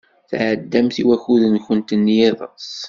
[0.29, 2.71] Tɛeddamt i wakud-nwent n yiḍes.